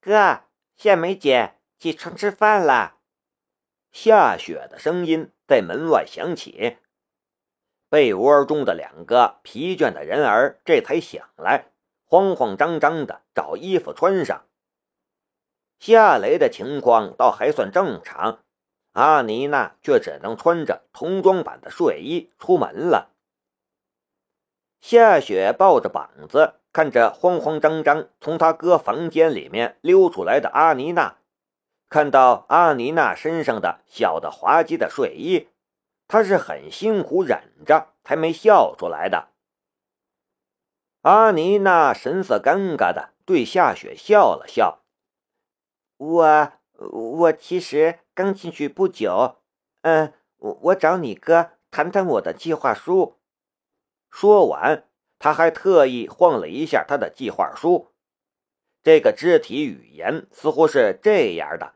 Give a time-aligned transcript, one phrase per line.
[0.00, 0.44] 哥，
[0.76, 2.98] 夏梅姐，起床吃饭了。
[3.90, 6.78] 夏雪的声音在门外响起。
[7.88, 11.72] 被窝中的两个疲倦的人儿这才醒来，
[12.04, 14.46] 慌慌张张的找衣服穿上。
[15.80, 18.44] 夏雷的情况倒还算正常，
[18.92, 23.14] 阿妮娜却只能穿着童装版的睡衣出门了。
[24.80, 31.16] 夏雪抱着膀子，看着慌慌张张从他哥房间里面溜出来的阿妮娜，
[31.88, 35.48] 看到阿妮娜身上的小的滑稽的睡衣。
[36.06, 39.30] 他是很辛苦忍着，才没笑出来的。
[41.00, 44.84] 阿妮娜神色尴尬的对夏雪笑了笑
[45.98, 49.38] ：“我我其实刚进去不久，
[49.82, 53.16] 嗯，我我找你哥谈谈我的计划书。”
[54.08, 54.87] 说完，
[55.18, 57.92] 他还特意晃了一下他的计划书，
[58.82, 61.74] 这个肢体语言似乎是这样的：“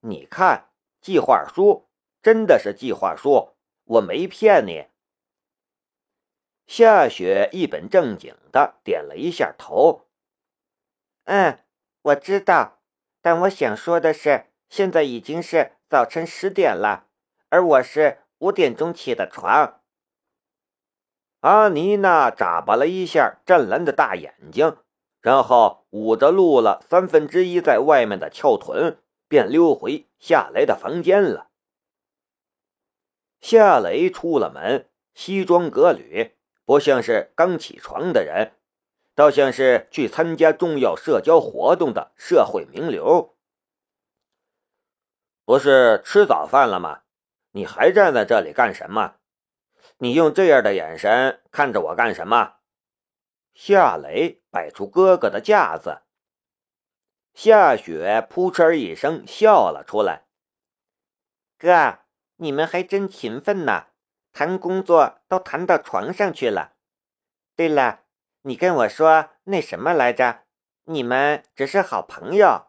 [0.00, 0.70] 你看，
[1.00, 1.88] 计划书
[2.22, 3.54] 真的是计划书。”
[3.88, 4.88] 我没骗你。
[6.66, 10.08] 夏雪一本正经的点了一下头。
[11.24, 11.60] 嗯，
[12.02, 12.82] 我知道，
[13.22, 17.06] 但我想说的是，现在已经是早晨十点了，
[17.48, 19.77] 而我是五点钟起的床。
[21.48, 24.76] 阿妮娜眨巴了一下湛蓝的大眼睛，
[25.22, 31.48] 然后捂着露了三分之一在外面的翘臀，便溜回夏雷的房间了。
[33.40, 38.52] 夏雷出了门，西装革履，不像是刚起床的人，
[39.14, 43.34] 倒像是去参加重要社交活动的社会名流。
[45.46, 47.04] 不是吃早饭了吗？
[47.52, 49.14] 你还站在这里干什么？
[49.98, 52.56] 你用这样的眼神看着我干什么？
[53.54, 56.02] 夏雷摆出哥哥的架子。
[57.34, 60.26] 夏雪扑哧一声笑了出来，
[61.56, 62.00] 哥。
[62.40, 63.88] 你们还真勤奋呢，
[64.32, 66.76] 谈工作都谈到床上去了。
[67.56, 68.04] 对了，
[68.42, 70.44] 你跟我说那什么来着？
[70.84, 72.68] 你们只是好朋友。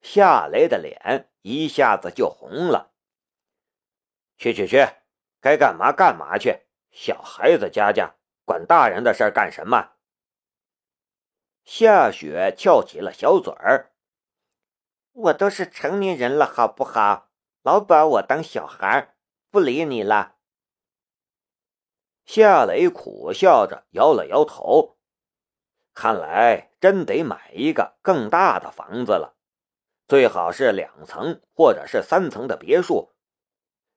[0.00, 2.92] 夏雷的脸一下子就红了。
[4.38, 4.86] 去去去，
[5.44, 8.14] 该干嘛干嘛去，小孩子家家，
[8.46, 9.90] 管大人的事干什么？
[11.64, 13.92] 夏雪翘起了小嘴儿。
[15.12, 17.28] 我都是成年人了，好不好？
[17.60, 19.14] 老把我当小孩，
[19.50, 20.36] 不理你了。
[22.24, 24.96] 夏雷苦笑着摇了摇头，
[25.92, 29.36] 看来真得买一个更大的房子了，
[30.08, 33.13] 最好是两层或者是三层的别墅。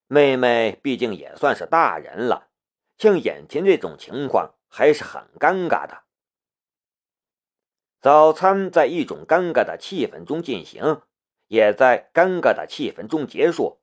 [0.07, 2.49] 妹妹毕竟也算是大人了，
[2.97, 6.03] 像眼前这种情况还是很尴尬的。
[8.01, 11.01] 早餐在一种尴尬的气氛中进行。
[11.49, 13.79] 也在尴尬的气氛中结束，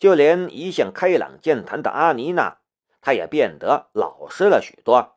[0.00, 2.58] 就连一向开朗健谈的阿妮娜，
[3.00, 5.16] 她也变得老实了许多。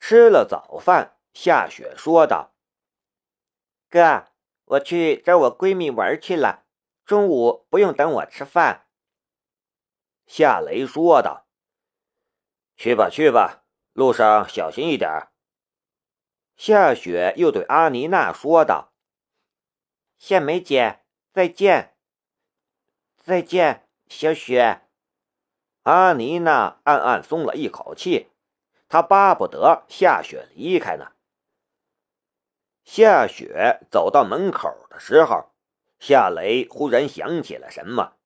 [0.00, 2.54] 吃了早饭，夏雪说道
[3.90, 4.28] ：“哥，
[4.64, 6.64] 我去找我闺蜜玩去了，
[7.06, 8.88] 中午不用等我吃饭。”
[10.26, 11.46] 夏雷说道
[12.76, 15.28] ：“去吧，去吧，路上小心一点。”
[16.56, 18.92] 夏雪又对阿妮娜说道。
[20.18, 21.96] 夏梅姐，再见。
[23.16, 24.88] 再见，小雪。
[25.82, 28.32] 阿妮娜暗暗松了一口气，
[28.88, 31.12] 她巴不得夏雪离开呢。
[32.84, 35.52] 夏雪走到门口的时候，
[35.98, 38.16] 夏雷忽然想起了什么，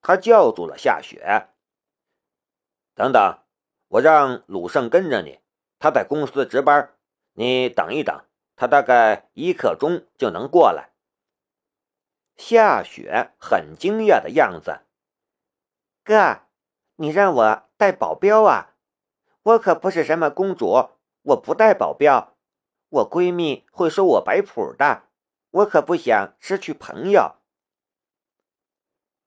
[0.00, 1.48] 他叫住了夏雪
[2.94, 3.38] ：“等等，
[3.88, 5.40] 我让鲁胜跟着你，
[5.78, 6.94] 他在公司值班，
[7.32, 8.24] 你等一等，
[8.56, 10.90] 他大概一刻钟就能过来。”
[12.36, 14.80] 夏雪很惊讶的样子，
[16.02, 16.40] 哥，
[16.96, 18.74] 你让我带保镖啊？
[19.42, 20.90] 我可不是什么公主，
[21.22, 22.36] 我不带保镖，
[22.88, 25.04] 我闺蜜会说我摆谱的，
[25.54, 27.36] 我可不想失去朋友。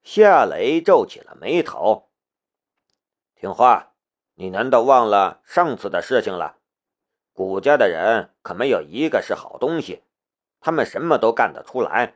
[0.03, 2.09] 夏雷皱起了眉头，
[3.33, 3.94] 听话，
[4.33, 6.57] 你难道忘了上次的事情了？
[7.31, 10.03] 谷家的人可没有一个是好东西，
[10.59, 12.15] 他们什么都干得出来。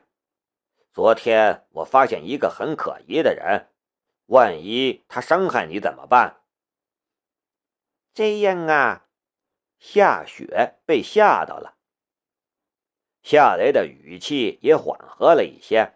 [0.92, 3.70] 昨天我发现一个很可疑的人，
[4.26, 6.42] 万一他伤害你怎么办？
[8.12, 9.06] 这样啊，
[9.78, 11.78] 夏雪被吓到了。
[13.22, 15.94] 夏雷的语气也缓和了一些。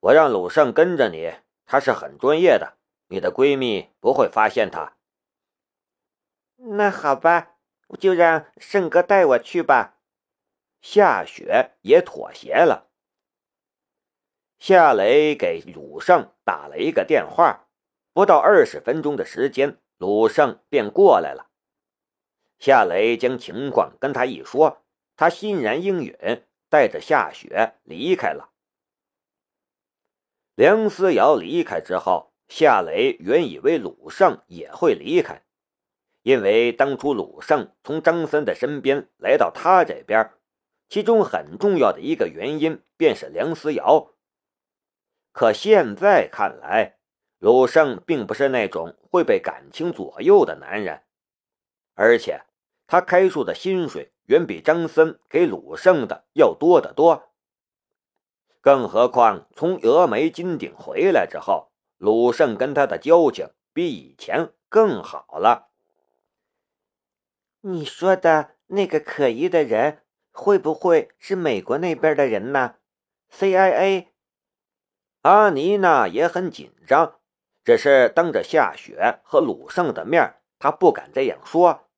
[0.00, 1.34] 我让鲁胜跟着你，
[1.66, 2.78] 他是很专业的，
[3.08, 4.96] 你的闺蜜不会发现他。
[6.56, 7.56] 那好吧，
[7.98, 9.98] 就让胜哥带我去吧。
[10.80, 12.90] 夏雪也妥协了。
[14.58, 17.68] 夏雷给鲁胜打了一个电话，
[18.12, 21.50] 不到二十分钟的时间，鲁胜便过来了。
[22.58, 24.82] 夏雷将情况跟他一说，
[25.20, 26.14] 他欣然应允，
[26.70, 28.54] 带着夏雪离开了。
[30.54, 35.42] 梁思瑶离开之后，夏雷原以为鲁胜也会离开，
[36.22, 40.32] 因为当初鲁胜从张三的身边来到他这边。
[40.88, 44.14] 其中很重要的一个原因便是梁思瑶。
[45.32, 46.96] 可现在看来，
[47.38, 51.02] 鲁胜并不是那种会被感情左右的男人，
[51.94, 52.40] 而且
[52.86, 57.30] 他开出的薪水远比张森给鲁胜的要多得多。
[58.60, 65.70] 更何况从峨眉金顶回来之后，鲁胜跟他的交情比以前更好了。
[67.62, 70.02] 你说的那个可疑的人？
[70.30, 72.76] 会不会是美国那边的人呢
[73.32, 74.06] ？CIA？
[75.22, 77.16] 阿妮娜也很紧张，
[77.64, 81.89] 只是当着夏雪和鲁胜的面，她不敢这样说。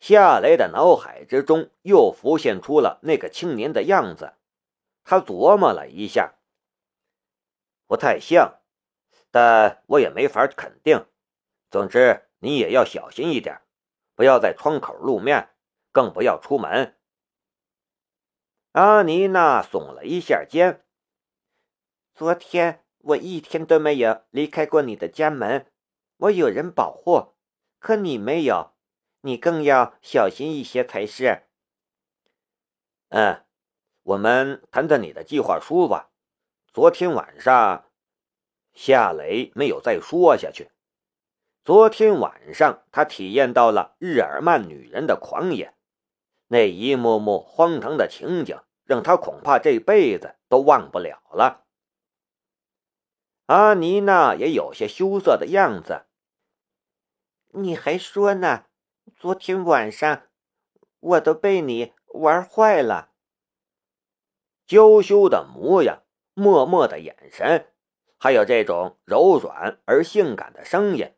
[0.00, 4.34] 夏雷的脑海之中又浮现出了那个青年的样子，
[5.04, 6.34] 他琢磨了一下，
[7.86, 8.58] 不太像，
[9.30, 11.06] 但我也没法肯定。
[11.70, 13.60] 总之，你也要小心一点，
[14.16, 15.50] 不要在窗口露面。
[15.92, 16.96] 更不要出门。
[18.70, 20.84] 阿妮娜耸了一下肩。
[22.14, 25.66] 昨天我一天都没有离开过你的家门，
[26.18, 27.34] 我有人保护，
[27.80, 28.72] 可你没有，
[29.22, 31.42] 你更要小心一些才是。
[33.08, 33.44] 嗯，
[34.02, 36.10] 我们谈谈你的计划书吧。
[36.72, 37.90] 昨天晚上，
[38.72, 40.70] 夏雷没有再说下去。
[41.64, 45.74] 昨天晚上，他体验到了日耳曼女人的狂野。
[46.48, 51.66] 那一幕幕荒唐的情景，让他恐怕这辈子都忘不了了。
[53.46, 56.06] 阿妮娜也有些羞涩的样子。
[57.52, 58.64] 你还说呢？
[59.20, 60.22] 昨天晚上
[60.98, 63.10] 我都被你玩坏了。
[64.66, 67.70] 娇羞的模样，默默的眼神，
[68.16, 71.12] 还有这种柔软而性感的声音，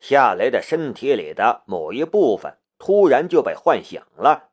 [0.00, 2.58] 夏雷的身体里的某一部分。
[2.78, 4.50] 突然就被唤醒了，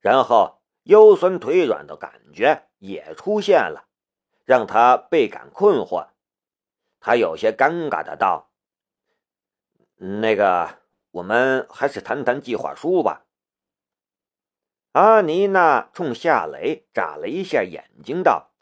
[0.00, 3.86] 然后腰酸腿软的感觉也出现了，
[4.44, 6.08] 让他倍感困惑。
[6.98, 8.50] 他有些尴尬的道
[9.96, 10.80] ：“那个，
[11.16, 13.26] 我们还是谈谈计划书吧。”
[14.92, 18.52] 阿妮娜冲夏雷眨了一下眼睛，道：“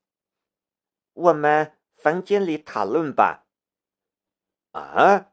[1.15, 3.47] 我们房间里讨论吧。”
[4.73, 5.31] 啊。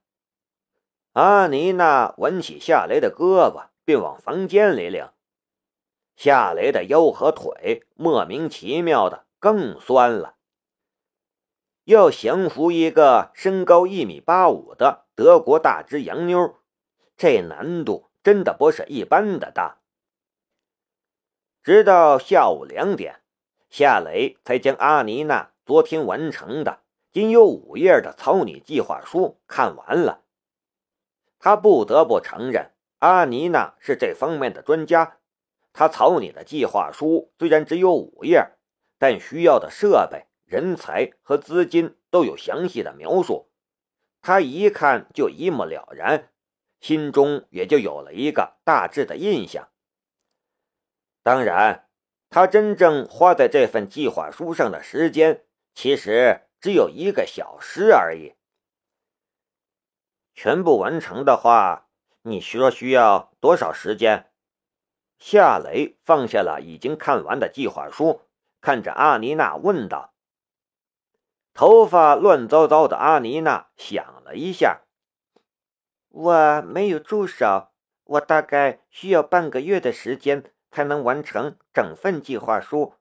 [1.13, 5.09] 阿妮娜挽起夏雷的胳膊，便往房间里领。
[6.15, 10.38] 夏雷的腰和腿莫名其妙的更酸了。
[11.83, 16.60] 要降服一个身高一米八五的德国大只洋妞，
[17.21, 19.77] 这难度真的不是一般的大。
[21.62, 23.21] 直到下午两点，
[23.69, 26.79] 夏雷才将阿妮娜昨天完成的
[27.12, 30.23] 仅有五页的草拟计划书看完了。
[31.38, 35.19] 他不得不承认，阿妮娜是这方面的专家。
[35.74, 38.53] 他草拟的计划书虽然只有五页，
[38.98, 43.51] 但需要的设备、人才和资金都有详细的描述。
[44.24, 46.31] 他一看就一目了然，
[46.81, 49.69] 心中也就有了一个大致的印象。
[51.23, 51.88] 当然，
[52.29, 58.33] 他真正花在这份计划书上的时间，其实只有一个小时而已。
[60.33, 61.88] 全部完成的话，
[62.23, 64.31] 你说需要多少时间？
[65.19, 68.21] 夏雷放下了已经看完的计划书，
[68.59, 70.15] 看着阿妮娜问道。
[71.53, 74.81] 头发乱糟糟的阿妮娜想了一下
[76.12, 77.70] ：“我没有助手，
[78.03, 82.96] 我大概需要半个月的时间才能完成整份计划书。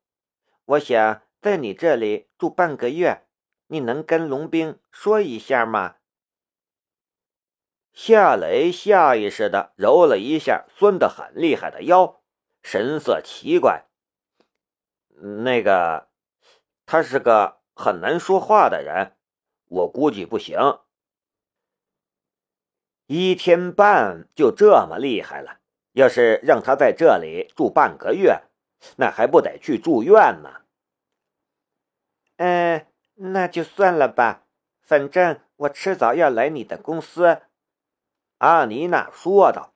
[0.65, 3.27] 我想在你这里住半个月，
[3.67, 5.97] 你能跟龙兵说一下吗？”
[7.93, 12.23] 夏雷下意识的揉了一下酸得很厉害的腰，
[12.63, 13.87] 神色奇怪。
[15.43, 16.09] 那个，
[16.87, 19.17] 他是个很难说话的人，
[19.67, 20.57] 我估计不行。
[23.13, 25.59] 一天半就这么厉害了，
[25.95, 28.43] 要是让他在这里住半个月，
[28.99, 30.61] 那还不得去住院呢？
[32.37, 32.87] 嗯，
[33.17, 34.45] 那就算了吧，
[34.81, 37.41] 反正我迟早要来你的公司。
[38.39, 39.75] 阿妮娜说道：“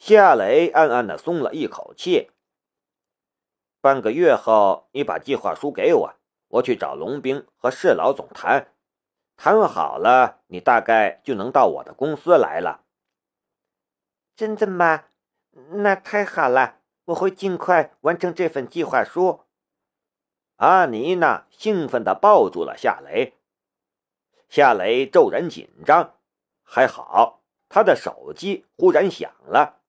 [0.00, 2.32] 夏雷暗暗的松了一口气。
[3.80, 6.14] 半个月后，你把计划书给我，
[6.48, 8.71] 我去找龙兵和市老总谈，
[9.36, 12.84] 谈好了，你大概就能到我的公司来了。
[14.36, 15.04] 真的吗？
[15.72, 19.40] 那太好了，我会尽快完成这份计划书。
[20.56, 23.34] 阿妮娜兴奋地抱住了夏雷，
[24.48, 26.14] 夏雷骤然紧张。
[26.62, 29.80] 还好，他的手机忽然响了，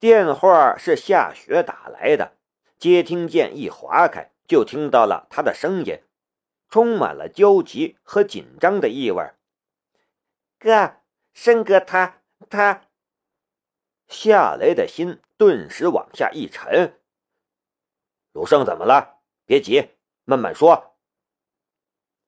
[0.00, 2.36] 电话是夏雪打来的。
[2.76, 6.00] 接听键一划开，就听到了他的声音，
[6.68, 9.32] 充满了焦急和紧张的意味。
[10.58, 10.96] 哥，
[11.32, 12.88] 申哥他他……
[14.08, 17.00] 夏雷的心顿时往下一沉。
[18.32, 19.20] 鲁胜怎么了？
[19.44, 20.96] 别急，慢慢说。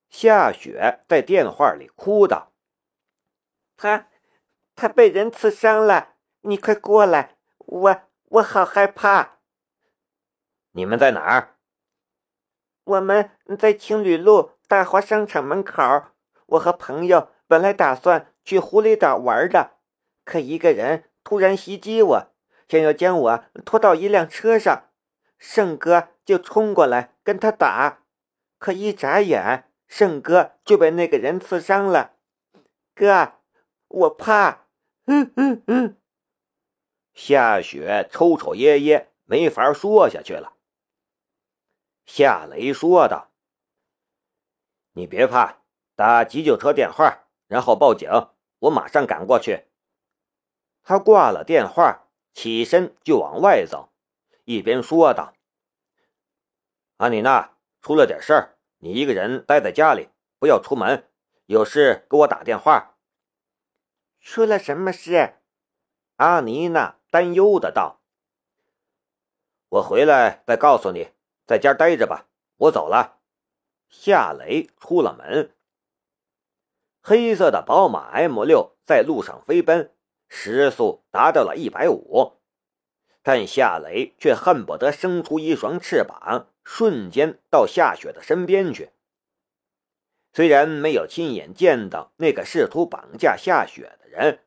[0.08, 2.52] 夏雪在电话里哭道
[3.76, 4.08] ：“他，
[4.74, 9.38] 他被人刺伤了，你快过来，我我好害怕。”
[10.72, 11.59] 你们在哪儿？
[12.90, 15.82] 我们在青旅路大华商场门口。
[16.46, 19.76] 我和朋友本来打算去狐狸岛玩的，
[20.24, 22.26] 可一个人突然袭击我，
[22.68, 24.86] 想要将我拖到一辆车上。
[25.38, 28.00] 胜哥就冲过来跟他打，
[28.58, 32.14] 可一眨眼，胜哥就被那个人刺伤了。
[32.94, 33.34] 哥，
[33.86, 34.66] 我怕。
[35.06, 35.96] 嗯嗯嗯。
[37.14, 40.54] 夏雪抽抽噎噎，没法说下去了。
[42.12, 43.30] 夏雷说道
[44.94, 45.62] ：“你别怕，
[45.94, 48.10] 打急救车电话，然后报警，
[48.58, 49.68] 我马上赶过去。”
[50.82, 53.92] 他挂了电话，起身就往外走。
[54.44, 55.34] 一边说道
[56.98, 60.08] ：“阿妮娜，出了点事儿，你一个人待在家里，
[60.40, 61.08] 不要出门。
[61.46, 62.96] 有事给我打电话。”
[64.18, 65.36] 出了什么事？
[66.16, 68.00] 阿妮娜担忧的道
[69.78, 71.12] ：“我回来再告诉你，
[71.50, 72.28] 在家待着吧，
[72.58, 73.18] 我走了。”
[73.90, 75.52] 夏雷出了门，
[77.02, 79.92] 黑色的宝马 M 六在路上飞奔，
[80.28, 82.38] 时速达到了一百五。
[83.24, 88.90] 但夏雷却恨不得生出一双翅膀，瞬间到夏雪的身边去。
[90.32, 94.44] 虽然没有亲眼见到那个试图绑架夏雪的人，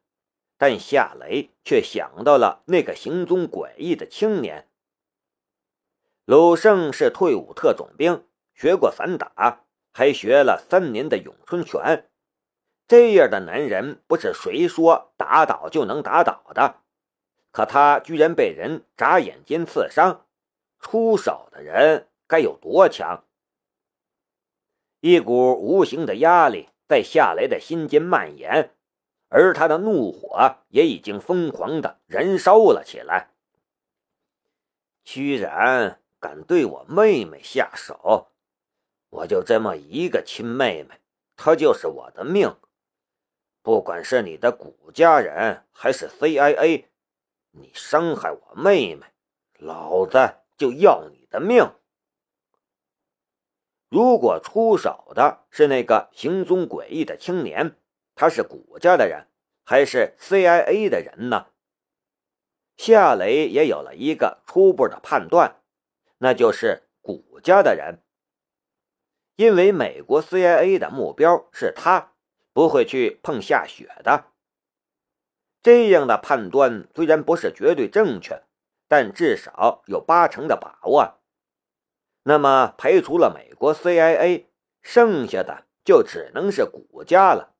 [0.57, 4.69] 但夏雷却想到了那个行踪诡异的青年。
[6.25, 12.09] 鲁胜是退伍特种兵，学过散打，还学了三年的咏春拳。
[12.87, 16.81] 这样的男人不是谁说打倒就能打倒的。
[17.51, 20.25] 可他居然被人眨眼间刺伤，
[20.79, 23.25] 出手的人该有多强？
[25.01, 28.73] 一股无形的压力在夏雷的心间蔓延，
[29.27, 33.31] 而他的怒火也已经疯狂的燃烧了起来。
[35.03, 38.29] 居然敢对我妹妹下手！
[39.09, 41.01] 我就这么一个亲妹妹，
[41.35, 42.55] 她就是我的命。
[43.61, 46.85] 不管是你的古家人还是 CIA。
[47.51, 49.05] 你伤害我妹妹，
[49.59, 51.73] 老子就要你的命！
[53.89, 57.75] 如果出手的是那个行踪诡异的青年，
[58.15, 59.27] 他是谷家的人
[59.65, 61.47] 还是 CIA 的人呢？
[62.75, 65.61] 夏雷也有了一个初步的判断，
[66.23, 68.01] 那就是谷家的人，
[69.35, 72.13] 因为美国 CIA 的目标是他，
[72.53, 74.27] 不会去碰夏雪的。
[75.61, 78.41] 这样的判断虽然不是绝对正确，
[78.87, 81.19] 但至少有八成的把握。
[82.23, 84.45] 那么排除了美国 CIA，
[84.81, 87.53] 剩下的就只能是谷家了。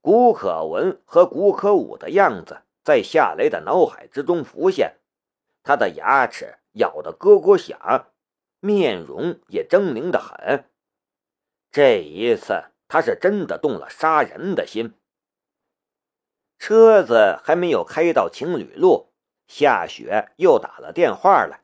[0.00, 4.96] 谷可文和谷可武的样子在夏雷的脑海之中浮现，
[5.62, 8.12] 他的牙齿咬得咯咯响，
[8.60, 10.64] 面容也狰狞的很。
[11.70, 14.94] 这一次，他是真的动了杀人的心。
[16.58, 19.12] 车子还没有开到情侣路，
[19.46, 21.62] 夏雪又打了电话来，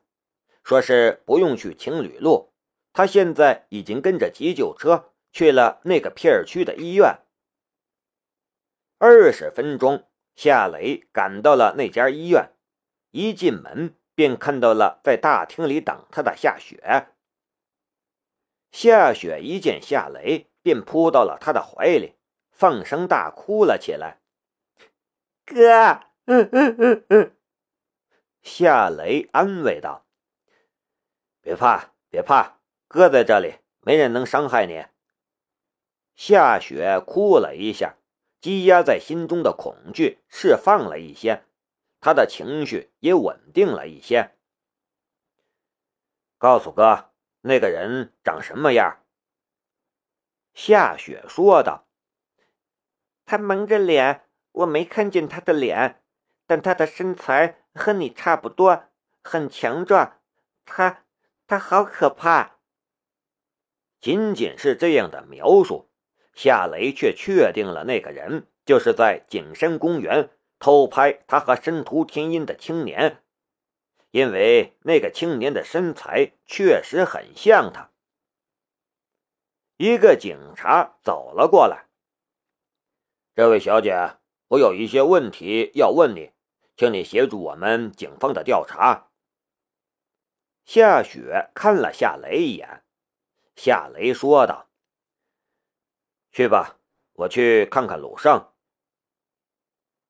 [0.63, 2.53] 说是不用去情侣路，
[2.93, 7.19] 她现在已经跟着急救车去了那个片区的医院。
[8.99, 12.51] 二十分钟，夏雷赶到了那家医院，
[13.09, 17.07] 一进门便看到了在大厅里等他的夏雪。
[18.71, 22.15] 夏雪一见夏雷，便扑到了他的怀里，
[22.51, 24.19] 放声大哭了起来。
[25.45, 27.35] 哥，嗯嗯嗯嗯，
[28.41, 30.05] 夏雷安慰道
[31.41, 34.85] ：“别怕，别怕，哥在这里，没人能伤害你。”
[36.15, 37.97] 夏雪哭了一下，
[38.39, 41.43] 积压在心中的恐惧释放了一些，
[42.03, 44.35] 他的情绪也稳定了一些。
[46.37, 49.05] 告诉哥，那个人长什么样？
[50.53, 51.87] 夏雪说道
[53.23, 56.03] ：“他蒙着脸，我没看见他的脸，
[56.45, 58.83] 但他的身材和你差不多，
[59.23, 60.19] 很强壮。
[60.65, 61.05] 他，
[61.47, 62.57] 他好可怕。”
[64.01, 65.89] 仅仅是这样的描述，
[66.33, 70.29] 夏雷却确定了那个人就是在景山公园
[70.63, 73.21] 偷拍他和申屠天音的青年，
[74.11, 77.91] 因为那个青年的身材确实很像他。
[79.75, 81.89] 一个警察走了过来
[83.35, 84.15] ：“这位小姐，
[84.47, 86.31] 我有一些问题要问你，
[86.77, 89.09] 请你协助我们警方的调查。”
[90.63, 92.85] 夏雪看了夏雷一眼。
[93.57, 94.69] 夏雷说道
[96.31, 96.79] ：“去吧，
[97.11, 98.49] 我去看看鲁胜。”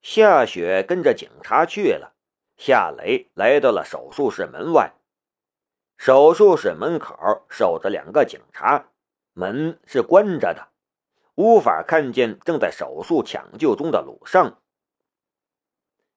[0.06, 2.14] 夏雪跟着警察去了。
[2.58, 4.92] 夏雷来到了手术室门外，
[5.96, 8.90] 手术室门口守着两个警察，
[9.32, 10.68] 门是关着的，
[11.36, 14.54] 无法看见正在手术抢救中的鲁胜。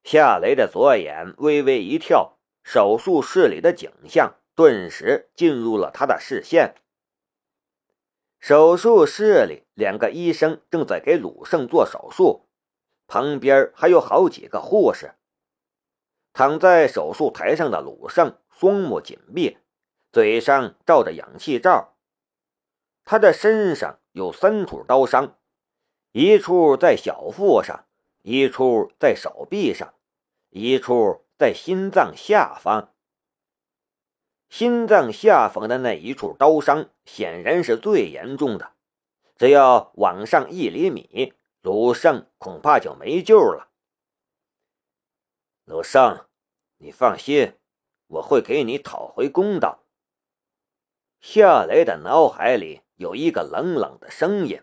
[0.03, 6.75] 夏雷的左眼微微一跳，手术室里的景象顿时进入了他的视线。
[8.38, 12.47] 手术室里，两个医生正在给鲁胜做手术，
[13.08, 15.16] 旁边还有好几个护士。
[16.34, 19.58] 躺在手术台上的鲁胜双目紧闭，
[20.12, 21.96] 嘴上罩着氧气罩。
[23.04, 25.38] 他的身上有三处刀伤，
[26.12, 27.86] 一处在小腹上，
[28.22, 29.94] 一处在手臂上，
[30.50, 32.94] 一处在心脏下方。
[34.50, 38.72] 心脏下方的那一处刀伤显然是最严重的，
[39.38, 43.72] 只要往上一厘米，鲁胜恐怕就没救了。
[45.66, 46.28] 鲁胜，
[46.78, 47.58] 你放心，
[48.08, 49.84] 我会给你讨回公道。
[51.20, 54.62] 夏雷的脑海里有一个冷冷的声音。